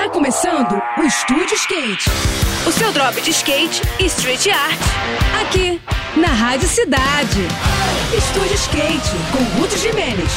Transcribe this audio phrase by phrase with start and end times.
[0.00, 2.08] Tá começando o Estúdio Skate.
[2.66, 4.80] O seu drop de skate e street art.
[5.42, 5.78] Aqui,
[6.16, 7.42] na Rádio Cidade.
[8.16, 10.30] Estúdio Skate, com Ruth Jimenez.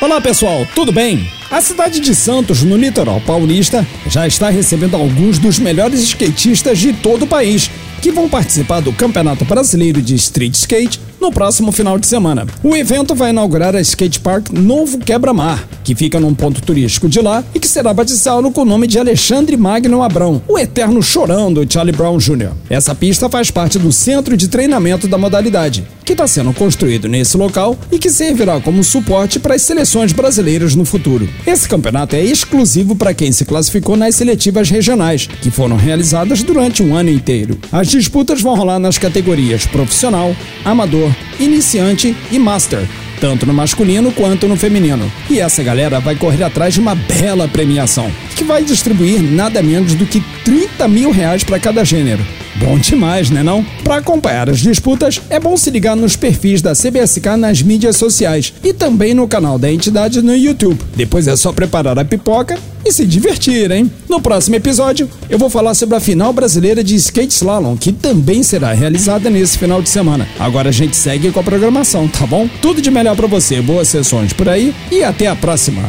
[0.00, 1.30] Olá pessoal, tudo bem?
[1.48, 6.92] A cidade de Santos, no litoral paulista, já está recebendo alguns dos melhores skatistas de
[6.92, 7.70] todo o país,
[8.02, 12.46] que vão participar do Campeonato Brasileiro de Street Skate no próximo final de semana.
[12.62, 17.20] O evento vai inaugurar a Skate Park Novo Quebra-Mar, que fica num ponto turístico de
[17.20, 21.52] lá e que será batizado com o nome de Alexandre Magno Abrão, o eterno chorão
[21.52, 22.50] do Charlie Brown Jr.
[22.68, 27.36] Essa pista faz parte do centro de treinamento da modalidade, que está sendo construído nesse
[27.36, 31.28] local e que servirá como suporte para as seleções brasileiras no futuro.
[31.46, 36.82] Esse campeonato é exclusivo para quem se classificou nas seletivas regionais, que foram realizadas durante
[36.82, 37.58] um ano inteiro.
[37.70, 41.07] As disputas vão rolar nas categorias profissional, amador,
[41.38, 42.86] iniciante e master,
[43.20, 45.10] tanto no masculino quanto no feminino.
[45.30, 49.94] E essa galera vai correr atrás de uma bela premiação, que vai distribuir nada menos
[49.94, 52.24] do que 30 mil reais para cada gênero.
[52.58, 53.64] Bom demais, né não?
[53.84, 58.52] Para acompanhar as disputas, é bom se ligar nos perfis da CBSK nas mídias sociais
[58.64, 60.78] e também no canal da entidade no YouTube.
[60.96, 63.90] Depois é só preparar a pipoca e se divertir, hein?
[64.08, 68.42] No próximo episódio, eu vou falar sobre a final brasileira de skate slalom, que também
[68.42, 70.26] será realizada nesse final de semana.
[70.38, 72.48] Agora a gente segue com a programação, tá bom?
[72.60, 75.82] Tudo de melhor para você, boas sessões por aí e até a próxima.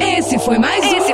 [0.00, 0.99] Esse foi mais um.